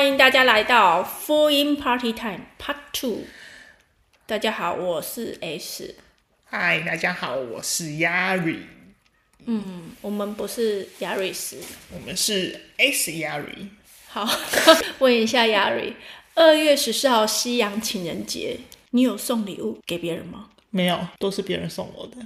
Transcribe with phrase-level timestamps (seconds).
[0.00, 3.24] 欢迎大家来到 Full In Party Time Part Two。
[4.24, 5.94] 大家好，我是 S。
[6.46, 8.60] 嗨，大家好，我是 Yari，
[9.44, 11.56] 嗯，我们不是 Yaris，。
[11.92, 13.68] 我们是 S Yari。
[14.08, 14.26] 好，
[15.00, 15.92] 问一下 Yari，，
[16.34, 18.58] 二月十四号西洋情人节，
[18.92, 20.48] 你有送礼物给别人吗？
[20.70, 22.16] 没有，都是别人送我的。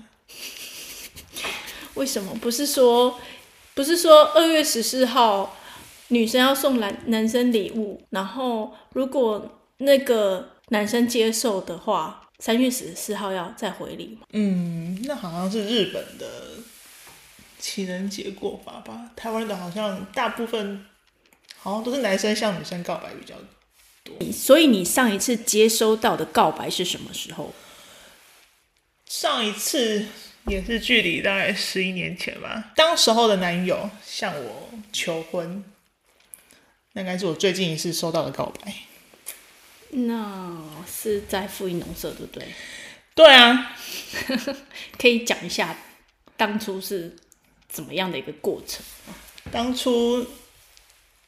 [1.95, 2.37] 为什么？
[2.37, 3.19] 不是说
[3.75, 5.57] 不是说二月十四号
[6.09, 14.27] 女生要送男男生礼物，然后如果那个男生接受的话，三月十四号要再回礼吗？
[14.33, 16.27] 嗯，那好像是日本的
[17.59, 19.11] 情人节过法吧？
[19.17, 20.85] 台湾的好像大部分
[21.59, 23.35] 好像都是男生向女生告白比较
[24.05, 24.15] 多。
[24.33, 27.55] 所以你上一次接收到的告白是什么时候？
[29.07, 30.05] 上一次
[30.47, 35.65] 也是距离大概十一年前吧，当时候的男友向我求婚，
[36.95, 38.73] 那应该是我最近一次收到的告白。
[39.91, 40.57] 那
[40.87, 42.49] 是在富裕农舍，对不对？
[43.15, 43.77] 对啊，
[44.99, 45.77] 可以讲一下
[46.37, 47.15] 当初是
[47.69, 48.85] 怎么样的一个过程？
[49.53, 50.27] 当初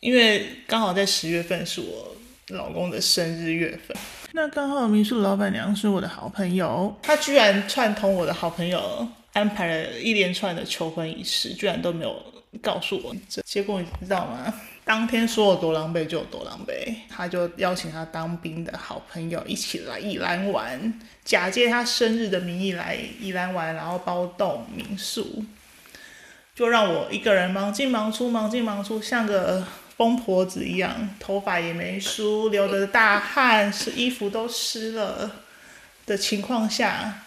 [0.00, 2.17] 因为刚好在十月份是我
[2.48, 3.97] 老公的生日月份，
[4.33, 12.20] 那刚好民宿老板娘是我的好朋友，她居然串通我的好朋友安排了一连串的求婚仪式，居然都没有
[12.62, 13.14] 告诉我。
[13.28, 14.53] 这结果你知道吗？
[14.87, 25.45] 当天说有多狼狈就有多狼狈，他就邀请他当兵的好朋友一起来宜兰玩，假借他生日的名义来宜兰玩，然后包栋民宿。
[26.55, 35.29] 就让我一个人忙进忙出，忙进忙出，像个疯婆子一样，头发也没梳，流的大汗，是衣服都湿了
[36.07, 37.25] 的情况下，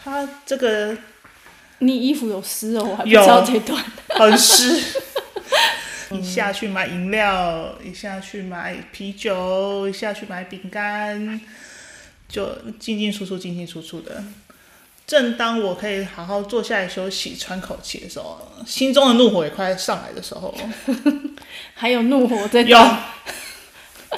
[0.00, 0.96] 他这个
[1.80, 3.84] 你衣服有湿哦，我还不知有道这段。
[4.14, 4.80] 很湿，
[6.14, 11.40] 一下去买饮料，一下去买啤酒，一下去买饼干，
[12.28, 14.22] 就进进出出，进进出出的。
[15.06, 20.54] 正当我可以好好坐下来休息、喘口气的时候，心中的怒火也快上来的时候，
[21.74, 22.78] 还有怒火在有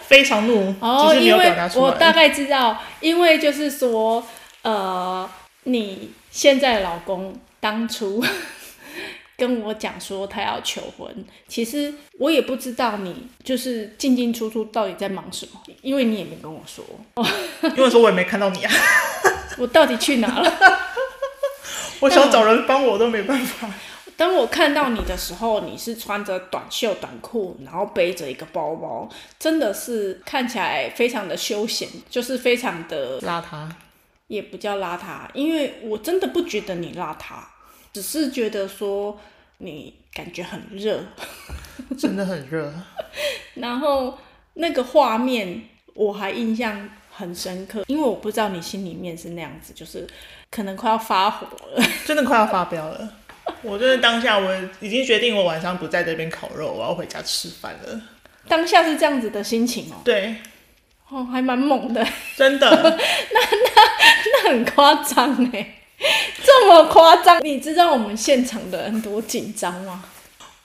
[0.03, 1.85] 非常怒，哦，只是没有表达出来。
[1.85, 4.25] 我大概知道，因为就是说，
[4.63, 5.29] 呃，
[5.65, 8.25] 你现在的老公当初
[9.37, 16.85] 跟我讲说他要求婚，其实我也不知道你就是进进出出到底在忙什么，因为你也没跟我说，
[17.77, 18.73] 因为说我也没看到你啊，
[19.59, 20.53] 我到底去哪了。
[22.01, 23.69] 我想找人帮我都没办法。
[24.19, 29.07] 当我看到你的时候，你是穿着短袖短裤，然后背着一个包包，
[29.39, 33.69] 真的是看起来非常的休闲，就是非常的邋遢，
[34.29, 37.35] 也不叫邋遢，因为我真的不觉得你邋遢，
[37.97, 39.19] 只是觉得说
[39.57, 41.03] 你感觉很热，
[41.97, 42.71] 真的很热。
[43.57, 44.19] 然后
[44.53, 45.63] 那个画面
[45.95, 50.07] 我还印象很深刻，因为我不知道你心里面是那样子，就是
[50.51, 51.83] 可能快要发火了。
[52.05, 53.15] 真的快要发飙了。
[53.63, 58.03] 我真的当下我已经决定，我晚上不在这边烤肉，我要回家吃饭了。
[58.47, 60.37] 当下是这样子的心情哦、对，
[61.09, 62.07] 哦，还蛮猛的，
[62.37, 62.99] 真的，
[63.33, 65.77] 那很夸张哎，
[66.45, 70.05] 这么夸张，你知道我们现场的人多紧张吗？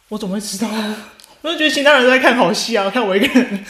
[0.09, 0.69] 我怎么会知道？
[1.41, 3.65] 我就觉得其他人都在看好戏啊，看我一个人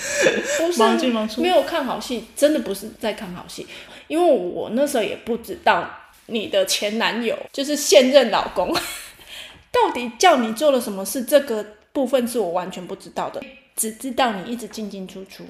[0.59, 1.47] 不是忙进忙出没。
[1.47, 3.65] 有看好戏，真的不是在看好戏，
[4.07, 5.89] 因为我那时候也不知道
[6.25, 8.75] 你的前男友就是现任老公，
[9.71, 13.41] 到底叫你做了什么事，这个部分是我完全不知道的，
[13.75, 15.45] 只知道你一直进进出出，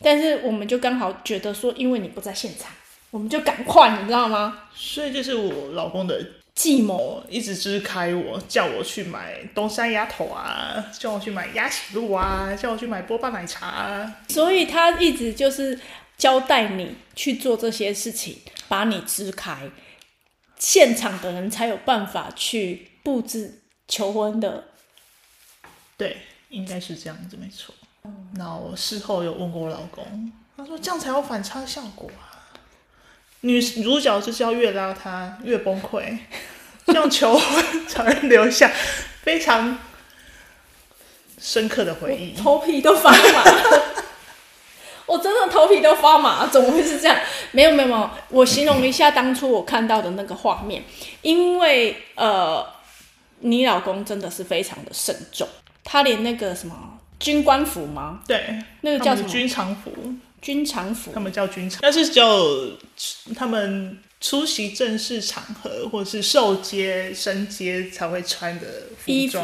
[0.00, 2.72] 但是我们就刚好觉得说，因为你不在现场，
[3.14, 4.62] 我们就赶快，你知道吗？
[4.74, 6.20] 所以就是我老公的
[6.52, 14.16] 计谋，一直支开我，叫我去买东山鸭头啊，叫我去买鸭血露啊，叫我去买波霸奶茶啊。
[14.28, 15.78] 所以他一直就是
[16.18, 19.70] 交代你去做这些事情，把你支开，
[20.58, 24.64] 现场的人才有办法去布置求婚的。
[25.96, 26.16] 对，
[26.48, 27.72] 应该是这样子，没错。
[28.32, 32.23] 那我事后有问过我老公，他说这样才有反差效果啊。
[33.44, 36.16] 女主角就是要越拉他越崩溃，
[36.86, 38.70] 这样求婚才会留下
[39.22, 39.78] 非常
[41.38, 42.34] 深刻的回忆。
[42.34, 43.44] 头皮都发麻，
[45.04, 47.14] 我真的头皮都发麻，怎么会是这样？
[47.52, 50.82] 没有没有没有，我形容一下当初我看到的那个画面，
[51.20, 52.66] 因为呃，
[53.40, 55.46] 你老公真的是非常的慎重，
[55.84, 58.20] 他连那个什么军官服吗？
[58.26, 59.28] 对，那个叫什么？
[59.28, 59.92] 军常服，
[60.44, 62.72] 军常服他们叫军常，但是只有
[63.34, 68.66] 他们出席正式场合或者是受接、升阶才会穿的
[69.06, 69.38] 衣服，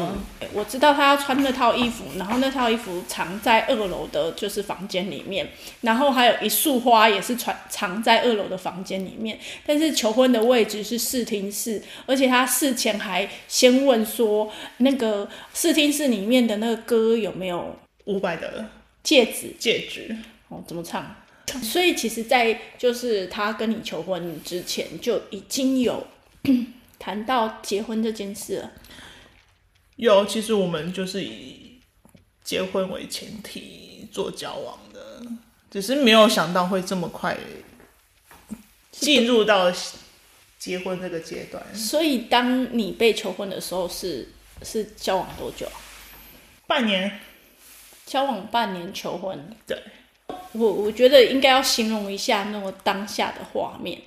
[0.53, 5.49] 我知道他要穿那套衣服，然后那套衣服藏在二楼的，就是房间里面，
[5.81, 9.39] 然后还有一束花也是穿藏在二楼的房间里面。
[9.65, 17.75] 但是求婚的位置是视听室，而且他事前还先问说，那个视听室里面的那个歌有没有
[18.05, 18.67] 伍佰的
[19.01, 19.55] 戒指？
[19.57, 20.15] 戒指
[20.51, 21.15] 哦，怎么唱？
[21.63, 26.05] 所以其实，在就是他跟你求婚之前，就已经有
[26.99, 28.71] 谈到结婚这件事了。
[29.95, 31.79] 有，其实我们就是以
[32.43, 35.23] 结婚为前提做交往的，
[35.69, 37.37] 只是没有想到会这么快
[38.91, 39.71] 进入到
[40.59, 41.63] 结婚这个阶段。
[41.73, 44.29] 所以，当你被求婚的时候，是
[44.63, 45.65] 是交往多久？
[46.67, 47.19] 半年。
[48.05, 49.55] 交往半年求婚。
[49.65, 49.81] 对。
[50.53, 54.01] 我我觉得应该要形容一下那个当下的画面，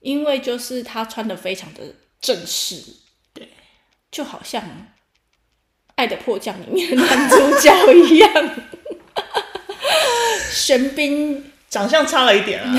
[0.00, 1.80] 因为就是他穿的非常的
[2.20, 2.82] 正式，
[3.32, 3.48] 对，
[4.10, 4.62] 就好像
[5.94, 8.54] 《爱的迫降》里面的男主角一样，
[10.52, 12.78] 玄彬长相差了一点啊，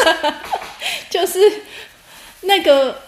[1.08, 1.38] 就是
[2.42, 3.02] 那个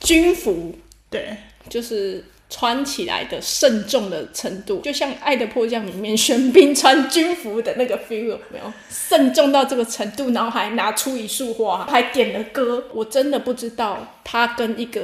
[0.00, 0.78] 军服，
[1.08, 1.36] 对，
[1.68, 2.24] 就是。
[2.50, 8.72] 穿起来的慎重的程度，就像《爱的迫降》里面玄彬穿军服的那个 feel，有没有？
[8.90, 12.82] 慎重到这个程度，然后还拿出一束花，还点了歌。
[12.92, 15.00] 我真的不知道他跟一个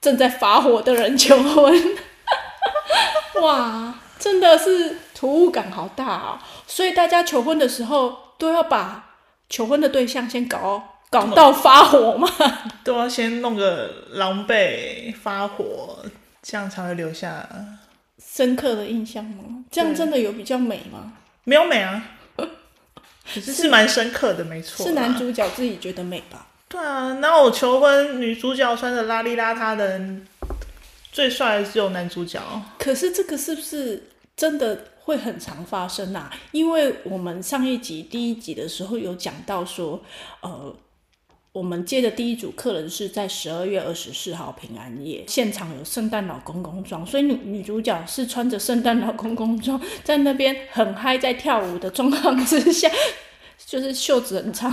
[0.00, 1.96] 正在发火的人求婚，
[3.40, 6.42] 哇，真的是突兀感好大啊！
[6.66, 9.14] 所以大家求婚的时候都要把
[9.48, 12.28] 求婚的对象先搞搞到发火吗？
[12.82, 15.98] 都要先弄个狼狈发火。
[16.42, 17.48] 这样才会留下
[18.18, 19.64] 深刻的印象吗？
[19.70, 21.12] 这样真的有比较美吗？
[21.44, 22.04] 没有美啊，
[22.36, 24.84] 可是是蛮深刻的，没错。
[24.84, 26.48] 是男主角自己觉得美吧？
[26.68, 30.00] 对啊，那我求婚，女主角穿着邋里邋遢的，
[31.12, 32.40] 最帅的只有男主角。
[32.78, 36.30] 可是这个是不是真的会很常发生啊？
[36.50, 40.02] 因为我们上一集第一集的时候有讲到说，
[40.40, 40.74] 呃。
[41.52, 52.90] 我们接的第一组客人是在十二月二十四号平安夜，现场有圣诞老公公装，所以女女主角是穿着圣诞老公公装，在那边很嗨，在跳舞的状况之下，
[53.66, 54.72] 就是袖子很长，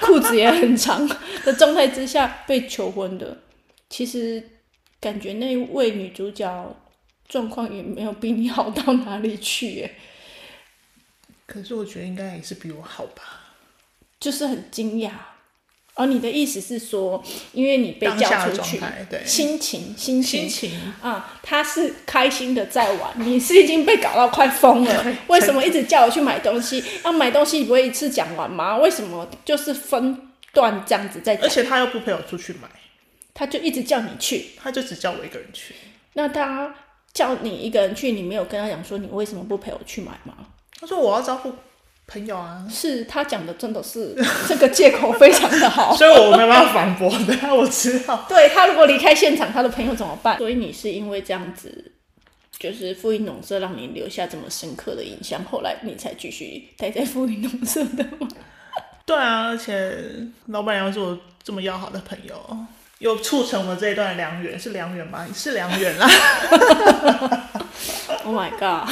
[0.00, 1.08] 裤子也很长
[1.44, 3.38] 的状态之下被求婚的。
[3.88, 4.42] 其实
[4.98, 6.76] 感觉那位女主角
[7.28, 9.94] 状况也没有比你好到哪里去耶。
[11.46, 13.54] 可是我觉得应该也是比我好吧，
[14.18, 15.12] 就是很惊讶。
[16.00, 18.80] 哦，你的意思是说，因为你被叫出去，
[19.26, 25.06] 心情心情啊，他是开心的在玩，你是已经被搞到快疯了。
[25.28, 26.82] 为什么一直叫我去买东西？
[27.04, 28.78] 要买东西你不会一次讲完吗？
[28.78, 31.36] 为什么就是分段这样子在？
[31.42, 32.60] 而且他又不陪我出去买，
[33.34, 35.74] 他就一直叫你去，他就只叫我一个人去。
[36.14, 36.74] 那他
[37.12, 40.34] 叫你一个人去，你没有跟他讲说你为什么不陪我去买吗？
[40.80, 41.52] 他说我要招呼。
[42.10, 44.14] 朋友啊，是他讲的，真的是
[44.48, 48.26] 这个借口非常的好， 所以我没办法反驳的， 我知道。
[48.28, 50.36] 对他如果离开现场，他的朋友怎么办？
[50.38, 51.92] 所以你是因为这样子，
[52.58, 58.26] 就是富音农舍让你留下这么深刻的印象，后来你才继续待在富音农舍的吗？
[59.06, 59.96] 对啊，而且
[60.46, 62.34] 老板娘是我这么要好的朋友，
[62.98, 65.26] 又促成了这一段良缘，是良缘吗？
[65.32, 66.08] 是良缘啦。
[68.24, 68.88] Oh my god！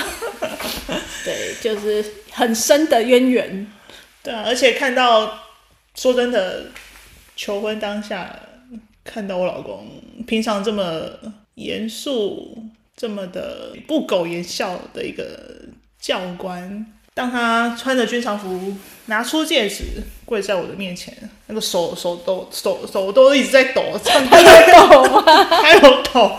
[1.24, 3.66] 对，就是很深的渊源。
[4.22, 5.38] 对啊，而且看到，
[5.94, 6.66] 说真的，
[7.36, 8.34] 求婚当下
[9.04, 9.86] 看到我老公
[10.26, 11.10] 平常这么
[11.54, 12.56] 严肃、
[12.96, 15.38] 这么的不苟言笑的一个
[16.00, 18.76] 教官，当他穿着军常服
[19.06, 19.84] 拿出戒指
[20.24, 21.14] 跪在我的面前，
[21.46, 25.44] 那个手手都手手都一直在抖，唱歌在抖吗？
[25.44, 26.32] 还有抖。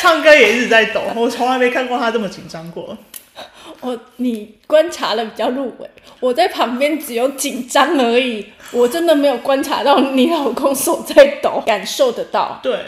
[0.00, 2.96] 唱歌也一直在抖，我从来没看过他这么紧张过。
[3.80, 5.90] 我你观察的比较入微，
[6.20, 12.58] 我在旁边只有紧张而已，我真的没有观察到你老公手在抖，感受得到。
[12.62, 12.78] 对，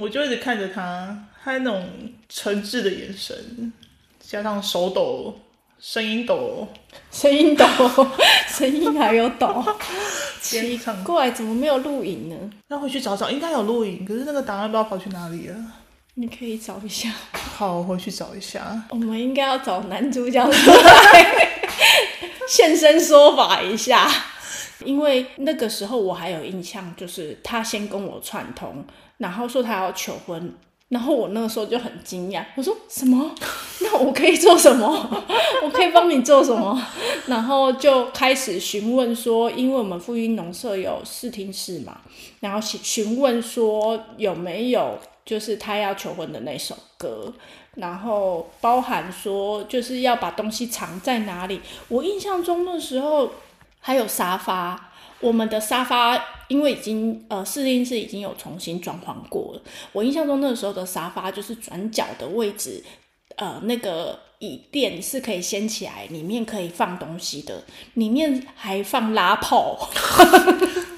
[0.00, 1.14] 我就一直看着他，
[1.44, 1.86] 他那种
[2.30, 3.72] 诚挚的眼神，
[4.18, 5.38] 加上手抖，
[5.78, 6.66] 声音抖，
[7.10, 7.66] 声音抖，
[8.48, 9.62] 声音还有抖，
[10.40, 12.36] 奇怪，怎么没有录影呢？
[12.68, 15.56] 那回去找找，应该有录影，可是那个档案不知道跑去哪里了。
[16.14, 18.82] 你可以找一下， 好，我回去找一下。
[18.90, 21.58] 我们应该要找男主角出来
[22.46, 24.10] 现身说法一下，
[24.84, 28.84] 因为那个时候我还有印象，就是他先跟我串通，
[29.16, 30.54] 然后说他要求婚，
[30.90, 33.34] 然后我那个时候就很惊讶，我说什么？
[33.80, 35.24] 那我可以做什么？
[35.62, 36.78] 我可以帮你做什么？
[37.26, 42.02] 然后就开始询问说，因为我们富音农舍有试听室嘛，
[42.40, 47.32] 然后询询问说有没有就是他要求婚的那首歌，
[47.76, 51.60] 然后包含说就是要把东西藏在哪里。
[51.88, 53.30] 我印象中那时候
[53.80, 54.88] 还有沙发。
[55.20, 59.62] 我们的沙发因为已经呃试音室已经有重新装潢过了，
[59.92, 62.82] 我印象中那时候的沙发就是转角的位置，
[63.36, 67.62] 呃那个椅垫是可以掀起来，里面可以放东西的，
[67.94, 69.88] 里面还放拉炮，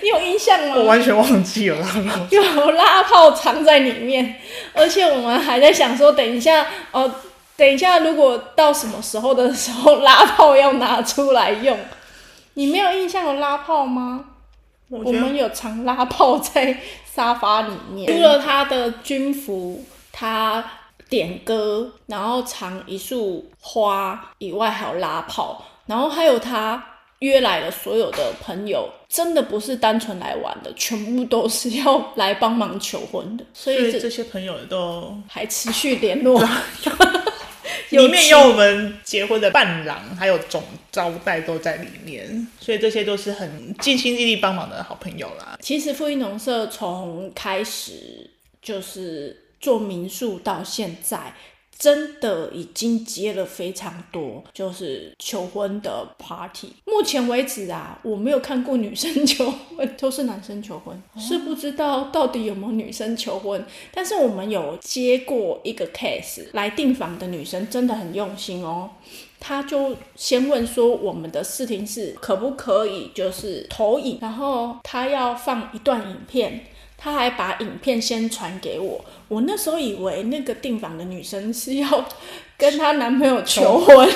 [0.02, 0.74] 你有印象吗？
[0.76, 4.36] 我完全忘记了拉炮， 有拉炮藏在里面，
[4.72, 7.12] 而且我们还在想说，等一下哦，
[7.56, 11.78] 等一下如果到什么时候的时候拉炮要拿出来用。
[12.54, 14.24] 你没有印象有拉炮吗？
[14.88, 16.76] 我们有藏拉炮在
[17.14, 18.12] 沙发里面。
[18.12, 20.62] 除了他的军服，他
[21.08, 26.84] 点歌，然后藏一束花以外，还有拉炮，然后还有他
[27.20, 33.44] 约来了所有的朋友，真的不是单纯来玩的，全部都是要来帮忙求婚的。
[33.54, 36.42] 所以这些朋友都还持续联络。
[37.90, 40.62] 里面有我们结婚的伴郎，还有总
[40.92, 45.58] 招待都在里面，所以这些都是很尽心尽力帮忙的好朋友啦。
[45.60, 48.30] 其实富裕农舍从开始
[48.62, 51.34] 就是做民宿到现在。
[51.80, 56.68] 真的已经接了非常多，就是求婚的 party。
[56.84, 63.64] 目前为止啊，我没有看过女生求婚，都是男生求婚，是不知道到底有没有女生求婚。
[63.94, 68.90] 但是我们有接过一个 case，来订房的女生真的很用心哦，
[69.40, 76.66] 她就先问说我们的视听室可不可以就是投影，然后她要放一段影片。
[77.02, 82.06] 他还把影片先传给我，我那时候以为那个订房的女生是要
[82.58, 84.06] 跟她男朋友求婚，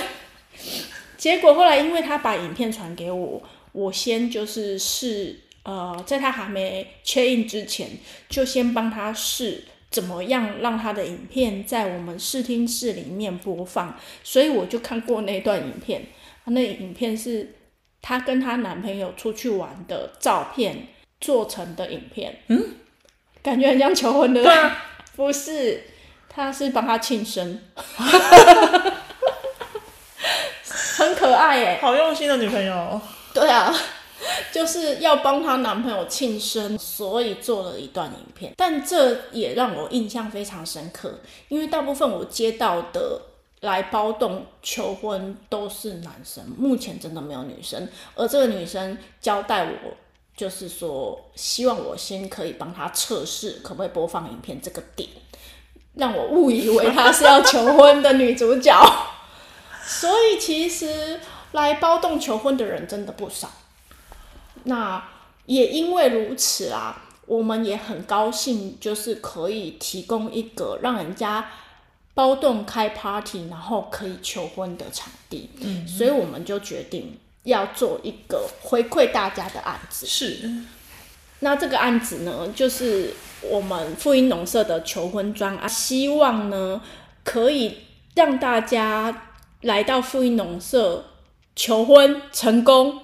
[1.17, 7.89] 结果后来因为她把影片传给我，我先就是试，呃，在她还没确认之前，
[8.29, 16.05] 就先帮她试怎么样让她的影片在我们视听室里面播放，所以我就看过那段影片，
[16.45, 17.55] 那影片是
[18.03, 20.89] 她跟她男朋友出去玩的照片。
[21.25, 22.75] 做成的影片，嗯，
[23.43, 24.85] 感觉很像求婚的，对啊，
[25.17, 25.83] 不是，
[26.29, 27.59] 他是帮他庆生，
[30.99, 33.01] 很可爱耶，好用心的女朋友，
[33.33, 33.75] 对啊，
[34.53, 43.19] 就是要帮她男朋友庆生，所以做了一段影片，但这也让我印象非常深刻，因为大部分我接到的
[43.61, 49.97] 来包栋求婚都是男生，目前真的没有女生，而这个女生交代我。
[50.37, 55.09] 就是说，希望我先可以帮他测试可不可以播放影片这个点，
[55.95, 58.75] 让我误以为他是要求婚的女主角。
[59.87, 61.21] 所以其实
[61.53, 63.51] 来包栋求婚的人真的不少。
[64.65, 65.07] 那
[65.47, 71.49] 也因为如此啊，我们也很高兴，就是可以提供一个让人家
[72.15, 75.51] 包栋开 party，然后可以求婚的场地。
[75.61, 77.19] 嗯，所以我们就决定。
[77.45, 80.51] 要做一个回馈大家的案子，是。
[81.41, 86.81] 那这个案子呢，就是我们富音农社的求婚专案，希望呢
[87.23, 87.79] 可以
[88.15, 89.29] 让大家
[89.61, 91.05] 来到富音农社
[91.55, 92.99] 求婚成功，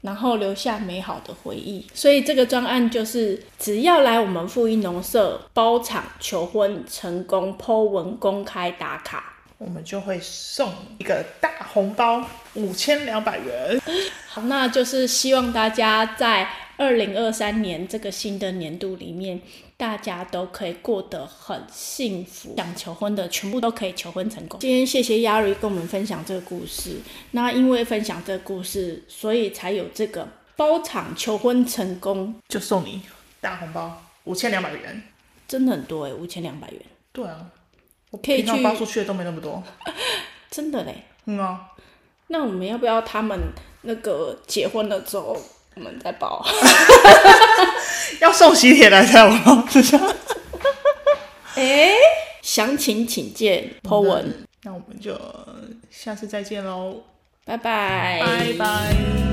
[0.00, 1.86] 然后留下美好的回忆。
[1.94, 9.33] 所以这个专案就是，只要来我们富音农社包场求婚成功，Po 文公开打卡。
[9.58, 13.80] 我们就会送一个大红包，五千两百元。
[14.26, 19.40] 好，那就是希望大家在二零二三年这个新的年度里面，
[19.76, 24.58] 大家都可以过得很幸福，想求婚的全部都可以求婚成功。
[24.60, 26.96] 今天谢谢 Yari 跟我们分享这个故事。
[27.30, 33.02] 那因为分享这个故事，所以才有这个包场求婚成功，就送你
[33.40, 35.02] 大红包五千两百元，
[35.46, 36.80] 真的很多哎，五千两百元。
[37.12, 37.46] 对啊。
[38.18, 39.62] 可以去发出去的都没那么多，
[40.50, 41.04] 真的嘞。
[41.26, 41.60] 嗯啊，
[42.28, 43.38] 那我们要不要他们
[43.82, 45.36] 那个结婚了之后，
[45.74, 46.44] 我们再包？
[48.20, 50.14] 要送喜帖来才包，是这样。
[51.56, 51.92] 哎，
[52.42, 54.46] 详情请见 Po 文。
[54.64, 55.18] 那我们就
[55.90, 57.02] 下次再见喽，
[57.44, 59.23] 拜拜，拜拜。